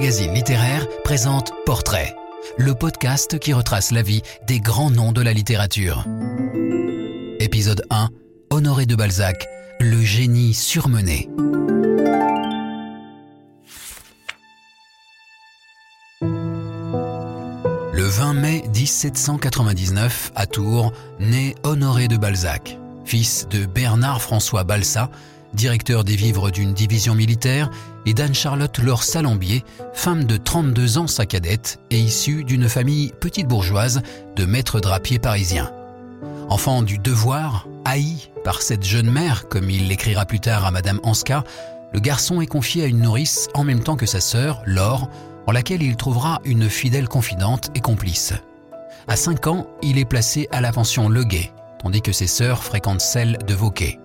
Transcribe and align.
magazine 0.00 0.32
littéraire 0.32 0.86
présente 1.04 1.52
Portrait, 1.66 2.16
le 2.56 2.74
podcast 2.74 3.38
qui 3.38 3.52
retrace 3.52 3.90
la 3.90 4.00
vie 4.00 4.22
des 4.46 4.58
grands 4.58 4.88
noms 4.88 5.12
de 5.12 5.20
la 5.20 5.34
littérature. 5.34 6.06
Épisode 7.38 7.82
1 7.90 8.08
Honoré 8.48 8.86
de 8.86 8.94
Balzac, 8.94 9.46
le 9.78 10.00
génie 10.00 10.54
surmené. 10.54 11.28
Le 16.22 18.02
20 18.02 18.32
mai 18.32 18.64
1799, 18.74 20.32
à 20.34 20.46
Tours, 20.46 20.94
naît 21.18 21.54
Honoré 21.62 22.08
de 22.08 22.16
Balzac, 22.16 22.78
fils 23.04 23.46
de 23.50 23.66
Bernard-François 23.66 24.64
Balsa, 24.64 25.10
directeur 25.54 26.04
des 26.04 26.16
vivres 26.16 26.50
d'une 26.50 26.72
division 26.72 27.14
militaire, 27.14 27.70
et 28.06 28.14
d'Anne-Charlotte 28.14 28.78
Laure 28.78 29.02
Salambier, 29.02 29.64
femme 29.92 30.24
de 30.24 30.36
32 30.36 30.98
ans, 30.98 31.06
sa 31.06 31.26
cadette, 31.26 31.78
et 31.90 31.98
issue 31.98 32.44
d'une 32.44 32.68
famille 32.68 33.12
petite 33.20 33.46
bourgeoise 33.46 34.02
de 34.36 34.44
maîtres 34.44 34.80
drapiers 34.80 35.18
parisiens. 35.18 35.72
Enfant 36.48 36.82
du 36.82 36.98
devoir, 36.98 37.66
haï 37.84 38.30
par 38.44 38.62
cette 38.62 38.84
jeune 38.84 39.10
mère, 39.10 39.48
comme 39.48 39.70
il 39.70 39.88
l'écrira 39.88 40.24
plus 40.24 40.40
tard 40.40 40.64
à 40.64 40.70
Madame 40.70 41.00
Anska, 41.02 41.44
le 41.92 42.00
garçon 42.00 42.40
est 42.40 42.46
confié 42.46 42.84
à 42.84 42.86
une 42.86 43.00
nourrice 43.00 43.48
en 43.54 43.64
même 43.64 43.82
temps 43.82 43.96
que 43.96 44.06
sa 44.06 44.20
sœur, 44.20 44.62
Laure, 44.64 45.08
en 45.46 45.52
laquelle 45.52 45.82
il 45.82 45.96
trouvera 45.96 46.40
une 46.44 46.68
fidèle 46.68 47.08
confidente 47.08 47.70
et 47.74 47.80
complice. 47.80 48.32
À 49.08 49.16
5 49.16 49.46
ans, 49.48 49.66
il 49.82 49.98
est 49.98 50.04
placé 50.04 50.48
à 50.52 50.60
la 50.60 50.72
pension 50.72 51.08
Leguet, 51.08 51.52
tandis 51.82 52.02
que 52.02 52.12
ses 52.12 52.26
sœurs 52.26 52.62
fréquentent 52.62 53.00
celle 53.00 53.38
de 53.46 53.54
Vauquet. 53.54 53.98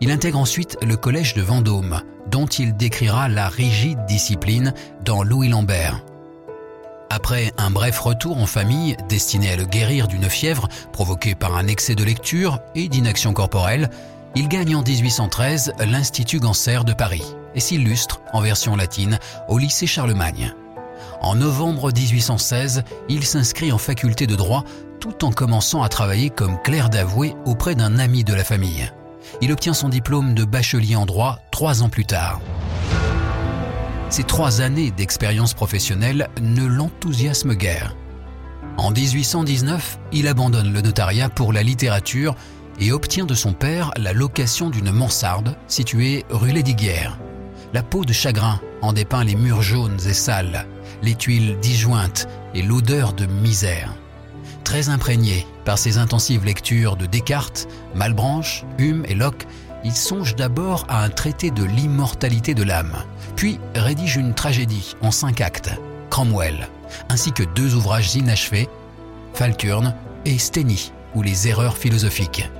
Il 0.00 0.10
intègre 0.10 0.38
ensuite 0.38 0.76
le 0.82 0.96
collège 0.96 1.32
de 1.34 1.40
Vendôme, 1.40 2.02
dont 2.30 2.46
il 2.46 2.76
décrira 2.76 3.28
la 3.28 3.48
rigide 3.48 4.04
discipline 4.06 4.74
dans 5.04 5.22
Louis 5.22 5.48
Lambert. 5.48 6.02
Après 7.08 7.52
un 7.56 7.70
bref 7.70 7.98
retour 8.00 8.36
en 8.36 8.46
famille 8.46 8.96
destiné 9.08 9.52
à 9.52 9.56
le 9.56 9.64
guérir 9.64 10.06
d'une 10.06 10.28
fièvre 10.28 10.68
provoquée 10.92 11.34
par 11.34 11.56
un 11.56 11.66
excès 11.66 11.94
de 11.94 12.04
lecture 12.04 12.58
et 12.74 12.88
d'inaction 12.88 13.32
corporelle, 13.32 13.88
il 14.34 14.48
gagne 14.48 14.76
en 14.76 14.82
1813 14.82 15.72
l'Institut 15.86 16.40
Ganser 16.40 16.80
de 16.84 16.92
Paris 16.92 17.24
et 17.54 17.60
s'illustre 17.60 18.20
en 18.34 18.42
version 18.42 18.76
latine 18.76 19.18
au 19.48 19.56
lycée 19.56 19.86
Charlemagne. 19.86 20.52
En 21.22 21.36
novembre 21.36 21.90
1816, 21.90 22.82
il 23.08 23.24
s'inscrit 23.24 23.72
en 23.72 23.78
faculté 23.78 24.26
de 24.26 24.36
droit 24.36 24.64
tout 25.00 25.24
en 25.24 25.30
commençant 25.30 25.82
à 25.82 25.88
travailler 25.88 26.28
comme 26.28 26.60
clerc 26.62 26.90
d'avoué 26.90 27.34
auprès 27.46 27.74
d'un 27.74 27.98
ami 27.98 28.24
de 28.24 28.34
la 28.34 28.44
famille 28.44 28.90
il 29.40 29.52
obtient 29.52 29.74
son 29.74 29.88
diplôme 29.88 30.34
de 30.34 30.44
bachelier 30.44 30.96
en 30.96 31.06
droit 31.06 31.38
trois 31.50 31.82
ans 31.82 31.88
plus 31.88 32.04
tard. 32.04 32.40
Ces 34.08 34.24
trois 34.24 34.60
années 34.60 34.90
d'expérience 34.90 35.54
professionnelle 35.54 36.28
ne 36.40 36.64
l'enthousiasment 36.64 37.54
guère. 37.54 37.96
En 38.78 38.90
1819, 38.90 39.98
il 40.12 40.28
abandonne 40.28 40.72
le 40.72 40.80
notariat 40.80 41.28
pour 41.28 41.52
la 41.52 41.62
littérature 41.62 42.34
et 42.78 42.92
obtient 42.92 43.24
de 43.24 43.34
son 43.34 43.52
père 43.52 43.90
la 43.96 44.12
location 44.12 44.70
d'une 44.70 44.92
mansarde 44.92 45.56
située 45.66 46.24
rue 46.30 46.52
Lédiguière. 46.52 47.18
La 47.72 47.82
peau 47.82 48.04
de 48.04 48.12
chagrin 48.12 48.60
en 48.82 48.92
dépeint 48.92 49.24
les 49.24 49.34
murs 49.34 49.62
jaunes 49.62 49.98
et 50.06 50.14
sales, 50.14 50.66
les 51.02 51.14
tuiles 51.14 51.58
disjointes 51.60 52.28
et 52.54 52.62
l'odeur 52.62 53.12
de 53.12 53.26
misère. 53.26 53.92
Très 54.66 54.88
imprégné 54.88 55.46
par 55.64 55.78
ses 55.78 55.96
intensives 55.96 56.44
lectures 56.44 56.96
de 56.96 57.06
Descartes, 57.06 57.68
Malbranche, 57.94 58.64
Hume 58.78 59.04
et 59.06 59.14
Locke, 59.14 59.46
il 59.84 59.94
songe 59.94 60.34
d'abord 60.34 60.84
à 60.88 61.04
un 61.04 61.08
traité 61.08 61.52
de 61.52 61.62
l'immortalité 61.62 62.52
de 62.52 62.64
l'âme, 62.64 62.96
puis 63.36 63.60
rédige 63.76 64.16
une 64.16 64.34
tragédie 64.34 64.96
en 65.02 65.12
cinq 65.12 65.40
actes, 65.40 65.70
Cromwell, 66.10 66.66
ainsi 67.08 67.30
que 67.30 67.44
deux 67.44 67.76
ouvrages 67.76 68.16
inachevés, 68.16 68.68
Falturne 69.34 69.94
et 70.24 70.36
Steny, 70.36 70.90
ou 71.14 71.22
les 71.22 71.46
erreurs 71.46 71.76
philosophiques. 71.76 72.50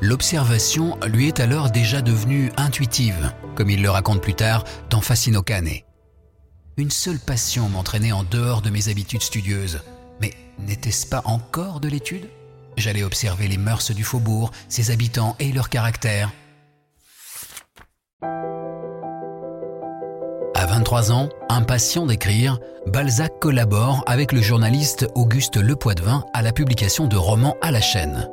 L'observation 0.00 0.98
lui 1.06 1.28
est 1.28 1.38
alors 1.38 1.70
déjà 1.70 2.02
devenue 2.02 2.50
intuitive, 2.56 3.32
comme 3.54 3.70
il 3.70 3.80
le 3.80 3.90
raconte 3.90 4.22
plus 4.22 4.34
tard 4.34 4.64
dans 4.90 5.00
Fascino 5.00 5.40
Cane. 5.40 5.70
Une 6.76 6.90
seule 6.90 7.20
passion 7.20 7.68
m'entraînait 7.68 8.10
en 8.10 8.24
dehors 8.24 8.60
de 8.60 8.70
mes 8.70 8.88
habitudes 8.88 9.22
studieuses, 9.22 9.82
mais 10.20 10.32
n'était-ce 10.58 11.06
pas 11.06 11.22
encore 11.24 11.80
de 11.80 11.88
l'étude? 11.88 12.28
J'allais 12.76 13.02
observer 13.02 13.48
les 13.48 13.58
mœurs 13.58 13.90
du 13.90 14.04
faubourg, 14.04 14.52
ses 14.68 14.90
habitants 14.90 15.36
et 15.38 15.52
leur 15.52 15.68
caractère. 15.68 16.30
À 20.54 20.66
23 20.66 21.12
ans, 21.12 21.28
impatient 21.48 22.06
d'écrire, 22.06 22.58
Balzac 22.86 23.38
collabore 23.40 24.04
avec 24.06 24.32
le 24.32 24.42
journaliste 24.42 25.06
Auguste 25.14 25.56
Lepoitvin 25.56 26.24
à 26.34 26.42
la 26.42 26.52
publication 26.52 27.06
de 27.06 27.16
romans 27.16 27.56
à 27.62 27.70
la 27.70 27.80
chaîne. 27.80 28.28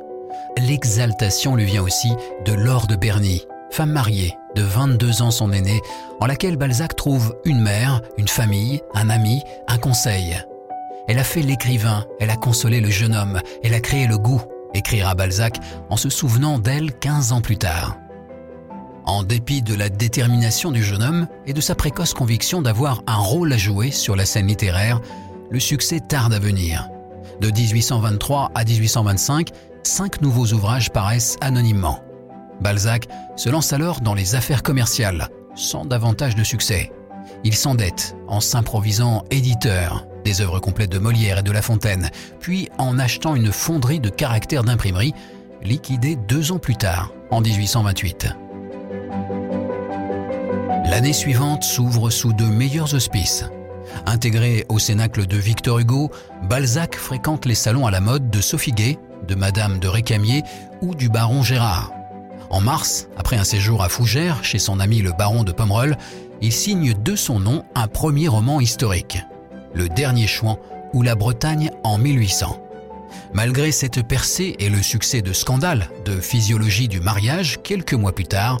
L'exaltation 0.58 1.56
lui 1.56 1.64
vient 1.64 1.82
aussi 1.82 2.12
de 2.44 2.52
Laure 2.52 2.86
de 2.86 2.96
Berny, 2.96 3.46
femme 3.70 3.92
mariée, 3.92 4.36
de 4.54 4.62
22 4.62 5.22
ans 5.22 5.30
son 5.30 5.52
aînée, 5.52 5.80
en 6.20 6.26
laquelle 6.26 6.56
Balzac 6.56 6.96
trouve 6.96 7.34
une 7.44 7.60
mère, 7.60 8.02
une 8.18 8.28
famille, 8.28 8.80
un 8.94 9.08
ami, 9.08 9.42
un 9.66 9.78
conseil. 9.78 10.36
Elle 11.08 11.18
a 11.18 11.24
fait 11.24 11.40
l'écrivain, 11.40 12.04
elle 12.20 12.28
a 12.28 12.36
consolé 12.36 12.80
le 12.80 12.90
jeune 12.90 13.14
homme, 13.14 13.40
elle 13.64 13.72
a 13.72 13.80
créé 13.80 14.06
le 14.06 14.18
goût, 14.18 14.42
écrira 14.74 15.14
Balzac 15.14 15.58
en 15.88 15.96
se 15.96 16.10
souvenant 16.10 16.58
d'elle 16.58 16.92
15 16.92 17.32
ans 17.32 17.40
plus 17.40 17.56
tard. 17.56 17.96
En 19.06 19.22
dépit 19.22 19.62
de 19.62 19.74
la 19.74 19.88
détermination 19.88 20.70
du 20.70 20.82
jeune 20.82 21.02
homme 21.02 21.26
et 21.46 21.54
de 21.54 21.62
sa 21.62 21.74
précoce 21.74 22.12
conviction 22.12 22.60
d'avoir 22.60 23.02
un 23.06 23.16
rôle 23.16 23.50
à 23.54 23.56
jouer 23.56 23.90
sur 23.90 24.16
la 24.16 24.26
scène 24.26 24.48
littéraire, 24.48 25.00
le 25.50 25.58
succès 25.58 26.00
tarde 26.00 26.34
à 26.34 26.38
venir. 26.38 26.90
De 27.40 27.50
1823 27.50 28.50
à 28.54 28.64
1825, 28.64 29.48
cinq 29.84 30.20
nouveaux 30.20 30.52
ouvrages 30.52 30.90
paraissent 30.90 31.38
anonymement. 31.40 32.00
Balzac 32.60 33.08
se 33.34 33.48
lance 33.48 33.72
alors 33.72 34.02
dans 34.02 34.14
les 34.14 34.34
affaires 34.34 34.62
commerciales, 34.62 35.28
sans 35.54 35.86
davantage 35.86 36.34
de 36.34 36.44
succès. 36.44 36.92
Il 37.44 37.54
s'endette 37.54 38.14
en 38.26 38.40
s'improvisant 38.40 39.24
éditeur, 39.30 40.06
des 40.24 40.40
œuvres 40.40 40.60
complètes 40.60 40.90
de 40.90 40.98
Molière 40.98 41.38
et 41.38 41.42
de 41.42 41.52
La 41.52 41.62
Fontaine, 41.62 42.10
puis 42.40 42.68
en 42.78 42.98
achetant 42.98 43.34
une 43.34 43.52
fonderie 43.52 44.00
de 44.00 44.10
caractère 44.10 44.64
d'imprimerie, 44.64 45.14
liquidée 45.62 46.16
deux 46.16 46.52
ans 46.52 46.58
plus 46.58 46.76
tard, 46.76 47.12
en 47.30 47.40
1828. 47.40 48.28
L'année 50.90 51.12
suivante 51.12 51.64
s'ouvre 51.64 52.10
sous 52.10 52.32
de 52.32 52.44
meilleurs 52.44 52.94
auspices. 52.94 53.44
Intégré 54.06 54.64
au 54.68 54.78
cénacle 54.78 55.26
de 55.26 55.36
Victor 55.36 55.78
Hugo, 55.78 56.10
Balzac 56.48 56.96
fréquente 56.96 57.46
les 57.46 57.54
salons 57.54 57.86
à 57.86 57.90
la 57.90 58.00
mode 58.00 58.30
de 58.30 58.40
Sophie 58.40 58.72
Gay, 58.72 58.98
de 59.26 59.34
Madame 59.34 59.78
de 59.78 59.88
Récamier 59.88 60.42
ou 60.80 60.94
du 60.94 61.08
baron 61.08 61.42
Gérard. 61.42 61.92
En 62.50 62.60
mars, 62.60 63.08
après 63.18 63.36
un 63.36 63.44
séjour 63.44 63.82
à 63.82 63.88
Fougères 63.88 64.42
chez 64.42 64.58
son 64.58 64.80
ami 64.80 65.02
le 65.02 65.12
baron 65.12 65.44
de 65.44 65.52
Pomerol, 65.52 65.96
il 66.40 66.52
signe 66.52 66.94
de 66.94 67.16
son 67.16 67.38
nom 67.38 67.64
un 67.74 67.88
premier 67.88 68.28
roman 68.28 68.60
historique. 68.60 69.18
Le 69.74 69.88
Dernier 69.88 70.26
Chouan 70.26 70.58
ou 70.92 71.02
La 71.02 71.14
Bretagne 71.14 71.70
en 71.84 71.98
1800. 71.98 72.60
Malgré 73.32 73.72
cette 73.72 74.06
percée 74.06 74.56
et 74.58 74.68
le 74.68 74.82
succès 74.82 75.22
de 75.22 75.32
Scandale, 75.32 75.90
de 76.04 76.20
Physiologie 76.20 76.88
du 76.88 77.00
mariage, 77.00 77.58
quelques 77.62 77.94
mois 77.94 78.14
plus 78.14 78.24
tard, 78.24 78.58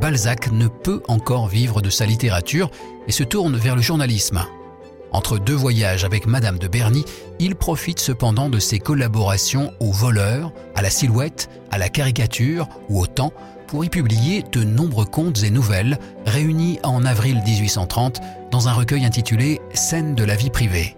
Balzac 0.00 0.52
ne 0.52 0.68
peut 0.68 1.02
encore 1.08 1.48
vivre 1.48 1.80
de 1.80 1.90
sa 1.90 2.06
littérature 2.06 2.70
et 3.06 3.12
se 3.12 3.24
tourne 3.24 3.56
vers 3.56 3.76
le 3.76 3.82
journalisme. 3.82 4.44
Entre 5.10 5.38
deux 5.38 5.54
voyages 5.54 6.04
avec 6.04 6.26
Madame 6.26 6.58
de 6.58 6.68
Berny, 6.68 7.04
il 7.38 7.56
profite 7.56 7.98
cependant 7.98 8.50
de 8.50 8.58
ses 8.58 8.78
collaborations 8.78 9.72
au 9.80 9.90
voleur, 9.90 10.52
à 10.74 10.82
la 10.82 10.90
silhouette, 10.90 11.48
à 11.70 11.78
la 11.78 11.88
caricature 11.88 12.68
ou 12.88 13.00
au 13.00 13.06
temps 13.06 13.32
pour 13.68 13.84
y 13.84 13.88
publier 13.88 14.42
de 14.50 14.64
nombreux 14.64 15.04
contes 15.04 15.42
et 15.44 15.50
nouvelles 15.50 15.98
réunis 16.26 16.80
en 16.82 17.04
avril 17.04 17.40
1830 17.44 18.20
dans 18.50 18.66
un 18.66 18.72
recueil 18.72 19.04
intitulé 19.04 19.60
Scènes 19.74 20.14
de 20.14 20.24
la 20.24 20.34
vie 20.34 20.50
privée. 20.50 20.96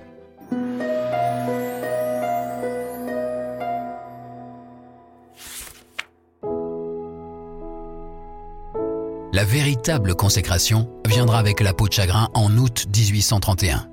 La 9.33 9.45
véritable 9.45 10.15
consécration 10.15 10.89
viendra 11.07 11.39
avec 11.39 11.61
La 11.61 11.73
peau 11.73 11.89
de 11.89 11.93
chagrin 11.93 12.29
en 12.35 12.57
août 12.57 12.87
1831. 12.95 13.89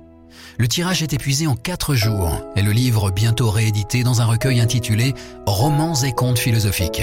Le 0.58 0.68
tirage 0.68 1.02
est 1.02 1.12
épuisé 1.12 1.46
en 1.46 1.54
quatre 1.54 1.94
jours 1.94 2.30
et 2.56 2.62
le 2.62 2.72
livre 2.72 3.10
bientôt 3.10 3.50
réédité 3.50 4.02
dans 4.02 4.20
un 4.20 4.26
recueil 4.26 4.60
intitulé 4.60 5.14
Romans 5.46 5.94
et 6.02 6.12
contes 6.12 6.38
philosophiques. 6.38 7.02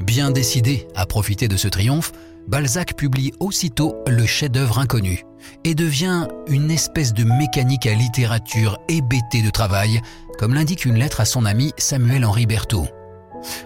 Bien 0.00 0.30
décidé 0.30 0.86
à 0.94 1.06
profiter 1.06 1.48
de 1.48 1.56
ce 1.56 1.68
triomphe, 1.68 2.12
Balzac 2.46 2.94
publie 2.94 3.32
aussitôt 3.40 3.96
le 4.06 4.26
chef-d'œuvre 4.26 4.78
inconnu 4.78 5.24
et 5.64 5.74
devient 5.74 6.28
une 6.46 6.70
espèce 6.70 7.14
de 7.14 7.24
mécanique 7.24 7.86
à 7.86 7.94
littérature 7.94 8.78
hébétée 8.88 9.42
de 9.42 9.50
travail, 9.50 10.00
comme 10.38 10.54
l'indique 10.54 10.84
une 10.84 10.98
lettre 10.98 11.20
à 11.20 11.24
son 11.24 11.46
ami 11.46 11.72
Samuel-Henri 11.78 12.46
Berthaud. 12.46 12.86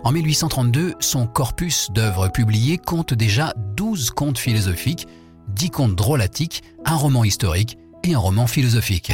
En 0.05 0.13
1832, 0.13 0.95
son 1.01 1.27
corpus 1.27 1.91
d'œuvres 1.93 2.29
publiées 2.29 2.79
compte 2.79 3.15
déjà 3.15 3.53
12 3.77 4.11
contes 4.11 4.39
philosophiques, 4.39 5.07
dix 5.49 5.71
contes 5.71 5.95
drôlatiques, 5.95 6.63
un 6.85 6.97
roman 6.97 7.25
historique 7.25 7.79
et 8.05 8.15
un 8.15 8.19
roman 8.19 8.47
philosophique. 8.47 9.13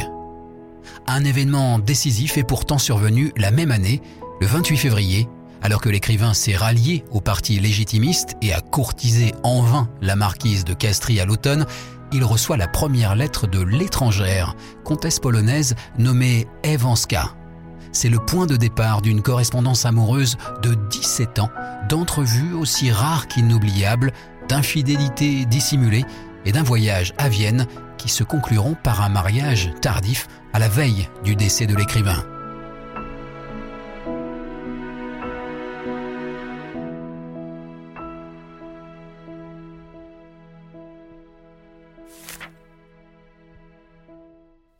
Un 1.07 1.23
événement 1.23 1.79
décisif 1.79 2.37
est 2.37 2.43
pourtant 2.43 2.77
survenu 2.77 3.31
la 3.37 3.51
même 3.51 3.71
année, 3.71 4.01
le 4.41 4.47
28 4.47 4.77
février, 4.77 5.27
alors 5.65 5.81
que 5.81 5.89
l'écrivain 5.89 6.35
s'est 6.35 6.55
rallié 6.55 7.03
au 7.09 7.21
parti 7.21 7.59
légitimiste 7.59 8.35
et 8.43 8.53
a 8.53 8.61
courtisé 8.61 9.33
en 9.41 9.63
vain 9.63 9.89
la 9.99 10.15
marquise 10.15 10.63
de 10.63 10.75
Castries 10.75 11.19
à 11.19 11.25
l'automne, 11.25 11.65
il 12.13 12.23
reçoit 12.23 12.55
la 12.55 12.67
première 12.67 13.15
lettre 13.15 13.47
de 13.47 13.61
l'étrangère, 13.61 14.55
comtesse 14.83 15.19
polonaise 15.19 15.73
nommée 15.97 16.45
Ewanska. 16.63 17.31
C'est 17.91 18.09
le 18.09 18.19
point 18.19 18.45
de 18.45 18.57
départ 18.57 19.01
d'une 19.01 19.23
correspondance 19.23 19.87
amoureuse 19.87 20.37
de 20.61 20.75
17 20.75 21.39
ans, 21.39 21.49
d'entrevues 21.89 22.53
aussi 22.53 22.91
rares 22.91 23.27
qu'inoubliables, 23.27 24.11
d'infidélité 24.47 25.45
dissimulée 25.45 26.05
et 26.45 26.51
d'un 26.51 26.61
voyage 26.61 27.15
à 27.17 27.27
Vienne 27.27 27.65
qui 27.97 28.09
se 28.09 28.23
concluront 28.23 28.75
par 28.83 29.01
un 29.01 29.09
mariage 29.09 29.71
tardif 29.81 30.27
à 30.53 30.59
la 30.59 30.67
veille 30.67 31.09
du 31.23 31.35
décès 31.35 31.65
de 31.65 31.75
l'écrivain. 31.75 32.23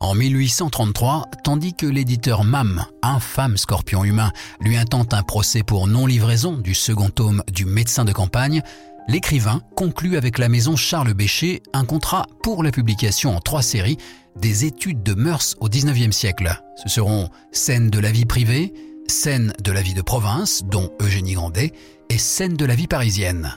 En 0.06 0.14
1833, 0.14 1.24
tandis 1.42 1.74
que 1.74 1.84
l'éditeur 1.84 2.44
Mam, 2.44 2.86
infâme 3.02 3.56
scorpion 3.56 4.04
humain, 4.04 4.30
lui 4.60 4.76
intente 4.76 5.12
un 5.12 5.24
procès 5.24 5.64
pour 5.64 5.88
non-livraison 5.88 6.52
du 6.58 6.74
second 6.74 7.10
tome 7.10 7.42
du 7.52 7.64
Médecin 7.64 8.04
de 8.04 8.12
campagne, 8.12 8.62
l'écrivain 9.08 9.62
conclut 9.74 10.16
avec 10.16 10.38
la 10.38 10.48
maison 10.48 10.76
Charles 10.76 11.12
Bécher 11.12 11.60
un 11.72 11.84
contrat 11.84 12.26
pour 12.44 12.62
la 12.62 12.70
publication 12.70 13.36
en 13.36 13.40
trois 13.40 13.62
séries 13.62 13.96
des 14.36 14.64
études 14.64 15.02
de 15.02 15.14
mœurs 15.14 15.56
au 15.58 15.68
XIXe 15.68 16.14
siècle. 16.14 16.56
Ce 16.76 16.88
seront 16.88 17.28
Scènes 17.50 17.90
de 17.90 17.98
la 17.98 18.12
vie 18.12 18.26
privée, 18.26 18.74
Scènes 19.08 19.54
de 19.60 19.72
la 19.72 19.82
vie 19.82 19.94
de 19.94 20.02
province, 20.02 20.62
dont 20.66 20.92
Eugénie 21.02 21.34
Grandet, 21.34 21.72
et 22.10 22.18
Scènes 22.18 22.56
de 22.56 22.64
la 22.64 22.76
vie 22.76 22.86
parisienne. 22.86 23.56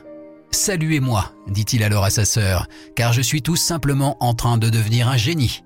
Saluez-moi, 0.50 1.32
dit-il 1.48 1.84
alors 1.84 2.06
à 2.06 2.10
sa 2.10 2.26
sœur, 2.26 2.66
car 2.96 3.14
je 3.14 3.22
suis 3.22 3.44
tout 3.44 3.56
simplement 3.56 4.18
en 4.20 4.34
train 4.34 4.58
de 4.58 4.72
devenir 4.72 5.10
un 5.10 5.18
génie. 5.18 5.62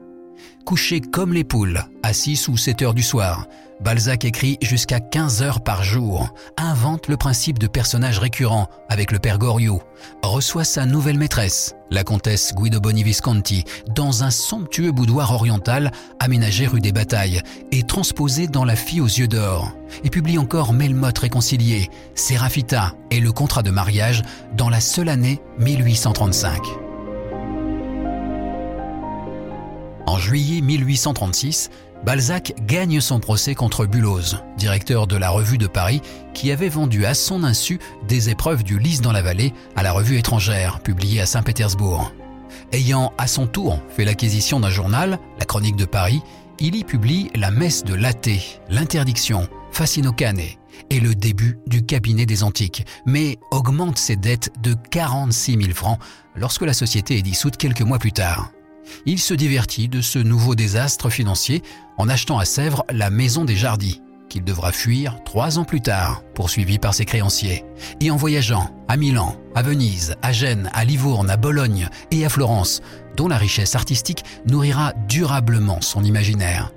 Couché 0.65 1.01
comme 1.01 1.33
les 1.33 1.44
poules, 1.44 1.83
à 2.04 2.13
6 2.13 2.48
ou 2.48 2.56
7 2.56 2.83
heures 2.83 2.94
du 2.94 3.04
soir, 3.04 3.48
Balzac 3.81 4.24
écrit 4.24 4.57
jusqu'à 4.62 5.01
15 5.01 5.42
heures 5.42 5.62
par 5.62 5.83
jour, 5.83 6.33
invente 6.56 7.10
le 7.10 7.18
principe 7.18 7.60
de 7.60 7.68
personnage 7.68 8.18
récurrent 8.18 8.69
avec 8.88 9.12
le 9.12 9.19
père 9.19 9.39
Goriot, 9.39 9.81
reçoit 10.21 10.63
sa 10.63 10.86
nouvelle 10.86 11.18
maîtresse, 11.18 11.75
la 11.92 12.06
comtesse 12.06 12.54
Guido 12.56 12.80
Boni 12.80 13.04
Visconti, 13.04 13.65
dans 13.94 14.24
un 14.24 14.31
somptueux 14.31 14.94
boudoir 14.94 15.33
oriental 15.33 15.92
aménagé 16.19 16.65
rue 16.65 16.80
des 16.80 16.94
Batailles 16.94 17.42
et 17.74 17.83
transposé 17.83 18.48
dans 18.48 18.63
La 18.63 18.77
fille 18.77 19.01
aux 19.01 19.06
yeux 19.06 19.27
d'or, 19.27 19.74
et 20.06 20.10
publie 20.10 20.38
encore 20.38 20.71
Melmoth 20.71 21.19
réconcilié, 21.19 21.89
Séraphita 22.15 22.94
et 23.12 23.19
le 23.19 23.33
contrat 23.33 23.63
de 23.63 23.71
mariage 23.71 24.24
dans 24.56 24.69
la 24.69 24.80
seule 24.80 25.10
année 25.10 25.42
1835. 25.60 26.93
En 30.13 30.19
juillet 30.19 30.62
1836, 30.62 31.71
Balzac 32.06 32.54
gagne 32.68 33.01
son 33.01 33.19
procès 33.19 33.56
contre 33.56 33.88
Bulloz, 33.88 34.44
directeur 34.60 35.07
de 35.07 35.18
la 35.18 35.31
Revue 35.31 35.57
de 35.57 35.65
Paris, 35.65 36.04
qui 36.36 36.51
avait 36.51 36.69
vendu 36.69 37.07
à 37.07 37.15
son 37.15 37.44
insu 37.44 37.80
des 38.07 38.30
épreuves 38.30 38.62
du 38.62 38.77
Lys 38.77 39.01
dans 39.01 39.12
la 39.12 39.24
vallée 39.24 39.54
à 39.75 39.81
la 39.81 39.92
Revue 39.92 40.19
étrangère, 40.19 40.81
publiée 40.81 41.19
à 41.19 41.25
Saint-Pétersbourg. 41.25 42.13
Ayant 42.71 43.12
à 43.18 43.25
son 43.25 43.48
tour 43.48 43.80
fait 43.89 44.06
l'acquisition 44.06 44.60
d'un 44.60 44.69
journal, 44.69 45.18
la 45.39 45.45
Chronique 45.45 45.77
de 45.77 45.86
Paris, 45.86 46.21
il 46.60 46.75
y 46.75 46.83
publie 46.83 47.31
La 47.33 47.50
messe 47.50 47.83
de 47.83 47.95
l'athée, 47.95 48.44
l'interdiction, 48.69 49.48
Facino 49.71 50.12
Cane 50.12 50.42
et 50.92 51.00
le 51.00 51.15
début 51.15 51.57
du 51.65 51.88
cabinet 51.88 52.27
des 52.27 52.44
antiques, 52.44 52.86
mais 53.07 53.39
augmente 53.50 53.98
ses 53.98 54.15
dettes 54.15 54.51
de 54.62 54.75
46 54.92 55.57
000 55.60 55.74
francs 55.74 55.98
lorsque 56.36 56.62
la 56.62 56.74
société 56.74 57.18
est 57.18 57.24
dissoute 57.24 57.57
quelques 57.57 57.81
mois 57.81 57.98
plus 57.98 58.12
tard 58.12 58.51
il 59.06 59.19
se 59.19 59.33
divertit 59.33 59.88
de 59.88 60.01
ce 60.01 60.19
nouveau 60.19 60.56
désastre 60.56 61.09
financier 61.09 61.62
en 61.97 62.09
achetant 62.09 62.39
à 62.39 62.45
Sèvres 62.45 62.83
la 62.91 63.09
maison 63.09 63.45
des 63.45 63.56
Jardis, 63.56 64.01
qu'il 64.30 64.44
devra 64.44 64.71
fuir 64.71 65.18
trois 65.25 65.59
ans 65.59 65.63
plus 65.63 65.81
tard, 65.81 66.24
poursuivi 66.33 66.80
par 66.80 66.94
ses 66.94 67.06
créanciers, 67.06 67.65
et 68.01 68.12
en 68.12 68.15
voyageant 68.15 68.69
à 68.88 68.97
Milan, 68.97 69.35
à 69.56 69.62
Venise, 69.62 70.15
à 70.21 70.31
Gênes, 70.31 70.69
à 70.74 70.85
Livourne, 70.85 71.30
à 71.30 71.38
Bologne 71.38 71.88
et 72.12 72.25
à 72.25 72.30
Florence, 72.30 72.81
dont 73.15 73.27
la 73.27 73.38
richesse 73.38 73.75
artistique 73.75 74.24
nourrira 74.47 74.94
durablement 75.07 75.81
son 75.81 76.03
imaginaire. 76.03 76.71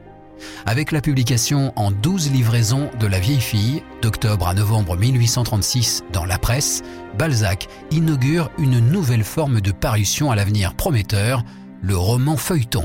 Avec 0.67 0.93
la 0.93 1.01
publication 1.01 1.73
en 1.77 1.91
douze 1.91 2.31
livraisons 2.31 2.91
de 3.01 3.07
La 3.07 3.19
vieille 3.19 3.41
fille, 3.41 3.83
d'octobre 4.03 4.49
à 4.49 4.55
novembre 4.55 4.97
1836 4.97 6.05
dans 6.13 6.25
la 6.25 6.39
presse, 6.39 6.83
Balzac 7.19 7.69
inaugure 7.91 8.51
une 8.59 8.79
nouvelle 8.79 9.25
forme 9.25 9.61
de 9.61 9.73
parution 9.73 10.31
à 10.31 10.37
l'avenir 10.37 10.75
prometteur, 10.75 11.43
le 11.87 11.97
roman 11.97 12.37
feuilleton. 12.37 12.83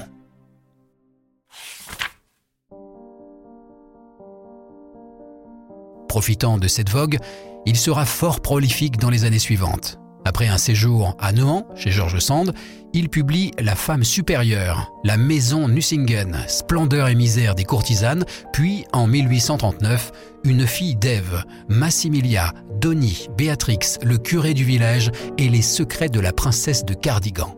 Profitant 6.07 6.59
de 6.59 6.67
cette 6.67 6.89
vogue, 6.89 7.17
il 7.65 7.77
sera 7.77 8.05
fort 8.05 8.41
prolifique 8.41 8.97
dans 8.97 9.09
les 9.09 9.25
années 9.25 9.39
suivantes. 9.39 9.97
Après 10.23 10.47
un 10.47 10.59
séjour 10.59 11.15
à 11.19 11.31
Nohant, 11.31 11.65
chez 11.75 11.89
George 11.89 12.19
Sand, 12.19 12.53
il 12.93 13.09
publie 13.09 13.49
La 13.57 13.75
femme 13.75 14.03
supérieure, 14.03 14.91
La 15.03 15.17
maison 15.17 15.67
Nucingen, 15.67 16.37
Splendeur 16.47 17.07
et 17.07 17.15
misère 17.15 17.55
des 17.55 17.63
courtisanes, 17.63 18.23
puis 18.53 18.85
en 18.93 19.07
1839, 19.07 20.11
Une 20.43 20.67
fille 20.67 20.95
d'Ève, 20.95 21.43
Massimilia, 21.69 22.53
Donny, 22.79 23.29
Béatrix, 23.35 23.97
le 24.03 24.19
curé 24.19 24.53
du 24.53 24.63
village 24.63 25.09
et 25.39 25.49
les 25.49 25.63
secrets 25.63 26.09
de 26.09 26.19
la 26.19 26.33
princesse 26.33 26.85
de 26.85 26.93
Cardigan 26.93 27.57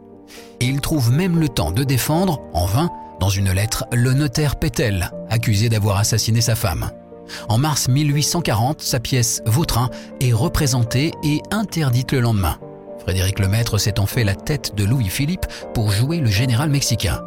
et 0.59 0.65
il 0.65 0.81
trouve 0.81 1.11
même 1.11 1.39
le 1.39 1.49
temps 1.49 1.71
de 1.71 1.83
défendre, 1.83 2.41
en 2.53 2.65
vain, 2.65 2.89
dans 3.19 3.29
une 3.29 3.51
lettre, 3.51 3.85
le 3.91 4.13
notaire 4.13 4.55
Pétel, 4.57 5.11
accusé 5.29 5.69
d'avoir 5.69 5.97
assassiné 5.97 6.41
sa 6.41 6.55
femme. 6.55 6.89
En 7.49 7.57
mars 7.57 7.87
1840, 7.87 8.81
sa 8.81 8.99
pièce 8.99 9.41
Vautrin 9.45 9.89
est 10.19 10.33
représentée 10.33 11.11
et 11.23 11.41
interdite 11.51 12.11
le 12.11 12.19
lendemain. 12.19 12.57
Frédéric 12.99 13.39
Lemaître 13.39 13.77
s'est 13.77 13.99
en 13.99 14.05
fait 14.05 14.23
la 14.23 14.35
tête 14.35 14.75
de 14.75 14.83
Louis-Philippe 14.83 15.45
pour 15.73 15.91
jouer 15.91 16.19
le 16.19 16.29
général 16.29 16.69
mexicain. 16.69 17.21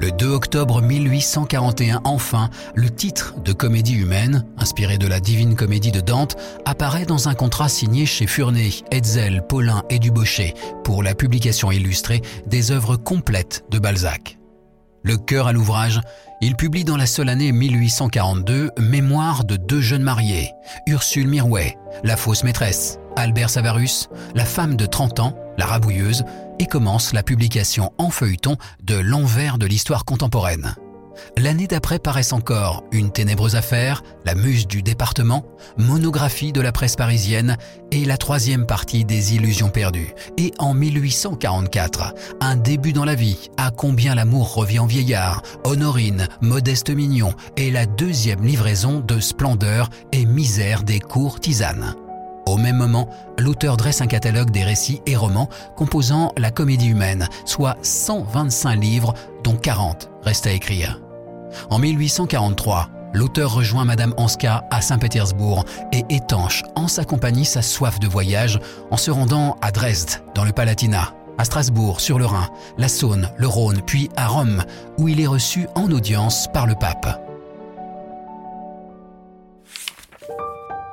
Le 0.00 0.10
2 0.10 0.28
octobre 0.28 0.80
1841, 0.80 2.00
enfin, 2.04 2.48
le 2.74 2.88
titre 2.88 3.34
de 3.44 3.52
Comédie 3.52 3.96
humaine, 3.96 4.46
inspiré 4.56 4.96
de 4.96 5.06
la 5.06 5.20
Divine 5.20 5.54
Comédie 5.54 5.92
de 5.92 6.00
Dante, 6.00 6.38
apparaît 6.64 7.04
dans 7.04 7.28
un 7.28 7.34
contrat 7.34 7.68
signé 7.68 8.06
chez 8.06 8.26
Furney, 8.26 8.70
Hetzel, 8.92 9.44
Paulin 9.46 9.82
et 9.90 9.98
Dubochet 9.98 10.54
pour 10.84 11.02
la 11.02 11.14
publication 11.14 11.70
illustrée 11.70 12.22
des 12.46 12.70
œuvres 12.70 12.96
complètes 12.96 13.66
de 13.70 13.78
Balzac. 13.78 14.38
Le 15.02 15.18
cœur 15.18 15.46
à 15.46 15.52
l'ouvrage, 15.52 16.00
il 16.40 16.56
publie 16.56 16.84
dans 16.84 16.96
la 16.96 17.06
seule 17.06 17.28
année 17.28 17.52
1842 17.52 18.70
Mémoire 18.78 19.44
de 19.44 19.56
deux 19.56 19.82
jeunes 19.82 20.02
mariés, 20.02 20.50
Ursule 20.86 21.28
Mirouet, 21.28 21.76
la 22.04 22.16
fausse 22.16 22.42
maîtresse, 22.42 22.98
Albert 23.16 23.50
Savarus, 23.50 24.08
la 24.34 24.46
femme 24.46 24.76
de 24.76 24.86
30 24.86 25.20
ans, 25.20 25.36
la 25.58 25.66
rabouilleuse, 25.66 26.24
et 26.60 26.66
commence 26.66 27.14
la 27.14 27.22
publication 27.22 27.92
en 27.96 28.10
feuilleton 28.10 28.56
de 28.84 28.94
l'envers 28.94 29.58
de 29.58 29.66
l'histoire 29.66 30.04
contemporaine. 30.04 30.74
L'année 31.36 31.66
d'après 31.66 31.98
paraissent 31.98 32.32
encore 32.32 32.84
Une 32.92 33.10
ténébreuse 33.10 33.56
affaire, 33.56 34.02
La 34.24 34.34
muse 34.34 34.66
du 34.66 34.82
département, 34.82 35.44
Monographie 35.78 36.52
de 36.52 36.60
la 36.60 36.70
presse 36.70 36.96
parisienne 36.96 37.56
et 37.90 38.04
la 38.04 38.16
troisième 38.16 38.66
partie 38.66 39.04
des 39.04 39.34
Illusions 39.34 39.70
perdues. 39.70 40.14
Et 40.36 40.52
en 40.58 40.74
1844, 40.74 42.14
Un 42.40 42.56
début 42.56 42.92
dans 42.92 43.04
la 43.04 43.14
vie, 43.14 43.50
À 43.56 43.70
combien 43.70 44.14
l'amour 44.14 44.54
revient 44.54 44.80
en 44.80 44.86
vieillard, 44.86 45.42
Honorine, 45.64 46.28
Modeste 46.42 46.90
Mignon 46.90 47.32
et 47.56 47.70
la 47.70 47.86
deuxième 47.86 48.44
livraison 48.44 49.00
de 49.00 49.18
Splendeur 49.18 49.88
et 50.12 50.26
Misère 50.26 50.82
des 50.82 51.00
courtisanes. 51.00 51.96
Même 52.60 52.76
moment, 52.76 53.08
l'auteur 53.38 53.76
dresse 53.76 54.02
un 54.02 54.06
catalogue 54.06 54.50
des 54.50 54.64
récits 54.64 55.00
et 55.06 55.16
romans 55.16 55.48
composant 55.76 56.32
la 56.36 56.50
comédie 56.50 56.88
humaine, 56.88 57.26
soit 57.46 57.76
125 57.82 58.76
livres 58.76 59.14
dont 59.42 59.56
40 59.56 60.10
restent 60.22 60.46
à 60.46 60.52
écrire. 60.52 61.00
En 61.70 61.78
1843, 61.78 62.90
l'auteur 63.14 63.54
rejoint 63.54 63.86
Madame 63.86 64.14
Anska 64.18 64.64
à 64.70 64.82
Saint-Pétersbourg 64.82 65.64
et 65.90 66.04
étanche 66.10 66.62
en 66.76 66.86
sa 66.86 67.04
compagnie 67.04 67.46
sa 67.46 67.62
soif 67.62 67.98
de 67.98 68.06
voyage 68.06 68.60
en 68.90 68.98
se 68.98 69.10
rendant 69.10 69.56
à 69.62 69.72
Dresde, 69.72 70.22
dans 70.34 70.44
le 70.44 70.52
Palatinat, 70.52 71.14
à 71.38 71.44
Strasbourg, 71.44 72.00
sur 72.00 72.18
le 72.18 72.26
Rhin, 72.26 72.50
la 72.76 72.88
Saône, 72.88 73.30
le 73.38 73.48
Rhône, 73.48 73.80
puis 73.86 74.10
à 74.16 74.26
Rome, 74.26 74.64
où 74.98 75.08
il 75.08 75.20
est 75.20 75.26
reçu 75.26 75.66
en 75.74 75.90
audience 75.90 76.46
par 76.52 76.66
le 76.66 76.74
pape. 76.74 77.29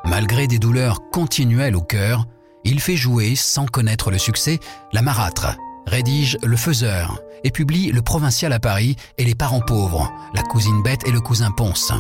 Malgré 0.07 0.47
des 0.47 0.57
douleurs 0.57 1.09
continuelles 1.11 1.75
au 1.75 1.81
cœur, 1.81 2.25
Il 2.63 2.81
fait 2.81 2.97
jouer, 2.97 3.35
sans 3.35 3.65
connaître 3.65 4.11
le 4.11 4.17
succès, 4.17 4.59
La 4.91 5.01
Marâtre, 5.01 5.55
rédige 5.85 6.37
Le 6.43 6.57
Faiseur 6.57 7.21
et 7.45 7.51
publie 7.51 7.91
Le 7.93 8.01
Provincial 8.01 8.51
à 8.51 8.59
Paris 8.59 8.97
et 9.17 9.23
Les 9.23 9.35
Parents 9.35 9.61
Pauvres, 9.61 10.11
La 10.33 10.43
Cousine 10.43 10.83
Bête 10.83 11.07
et 11.07 11.11
le 11.11 11.21
Cousin 11.21 11.51
Ponce. 11.51 11.93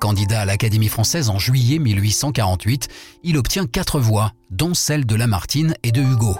Candidat 0.00 0.40
à 0.40 0.44
l'Académie 0.46 0.88
française 0.88 1.28
en 1.28 1.38
juillet 1.38 1.78
1848, 1.78 2.88
il 3.24 3.36
obtient 3.36 3.66
quatre 3.66 4.00
voix, 4.00 4.32
dont 4.50 4.72
celle 4.72 5.04
de 5.04 5.16
Lamartine 5.16 5.74
et 5.82 5.92
de 5.92 6.00
Hugo. 6.00 6.34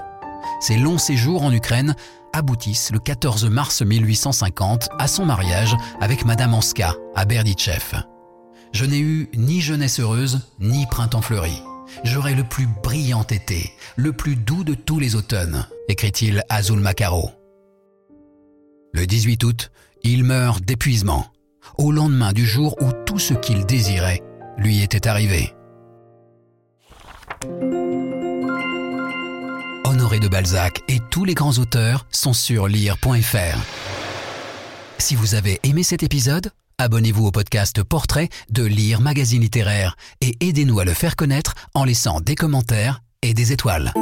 Ses 0.60 0.78
longs 0.78 0.98
séjours 0.98 1.42
en 1.42 1.52
Ukraine 1.52 1.94
aboutissent 2.32 2.92
le 2.92 2.98
14 2.98 3.44
mars 3.50 3.82
1850 3.82 4.88
à 4.98 5.06
son 5.06 5.26
mariage 5.26 5.76
avec 6.00 6.24
Madame 6.24 6.54
Anska 6.54 6.94
à 7.14 7.26
Berditchev. 7.26 8.09
Je 8.72 8.84
n'ai 8.84 9.00
eu 9.00 9.28
ni 9.34 9.60
jeunesse 9.60 10.00
heureuse, 10.00 10.40
ni 10.58 10.86
printemps 10.86 11.22
fleuri. 11.22 11.62
J'aurai 12.04 12.34
le 12.34 12.44
plus 12.44 12.68
brillant 12.82 13.24
été, 13.24 13.72
le 13.96 14.12
plus 14.12 14.36
doux 14.36 14.62
de 14.62 14.74
tous 14.74 15.00
les 15.00 15.16
automnes, 15.16 15.66
écrit-il 15.88 16.44
à 16.48 16.62
Zulmakaro. 16.62 17.30
Le 18.92 19.06
18 19.06 19.44
août, 19.44 19.70
il 20.02 20.24
meurt 20.24 20.64
d'épuisement, 20.64 21.26
au 21.78 21.90
lendemain 21.90 22.32
du 22.32 22.46
jour 22.46 22.76
où 22.80 22.92
tout 23.06 23.18
ce 23.18 23.34
qu'il 23.34 23.66
désirait 23.66 24.22
lui 24.56 24.82
était 24.82 25.08
arrivé. 25.08 25.52
Honoré 29.84 30.20
de 30.20 30.28
Balzac 30.28 30.82
et 30.88 31.00
tous 31.10 31.24
les 31.24 31.34
grands 31.34 31.58
auteurs 31.58 32.06
sont 32.10 32.32
sur 32.32 32.68
lire.fr. 32.68 33.58
Si 34.98 35.16
vous 35.16 35.34
avez 35.34 35.58
aimé 35.64 35.82
cet 35.82 36.02
épisode, 36.02 36.52
abonnez-vous 36.80 37.26
au 37.26 37.30
podcast 37.30 37.82
Portrait 37.82 38.30
de 38.48 38.64
Lire 38.64 39.00
Magazine 39.00 39.42
Littéraire 39.42 39.96
et 40.20 40.36
aidez-nous 40.40 40.80
à 40.80 40.84
le 40.84 40.94
faire 40.94 41.14
connaître 41.14 41.54
en 41.74 41.84
laissant 41.84 42.20
des 42.20 42.34
commentaires 42.34 43.02
et 43.22 43.34
des 43.34 43.52
étoiles. 43.52 43.92